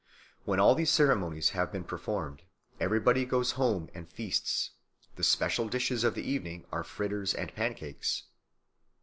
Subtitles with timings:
[0.45, 2.41] When all these ceremonies have been performed,
[2.79, 4.71] everybody goes home and feasts;
[5.15, 8.23] the special dishes of the evening are fritters and pancakes.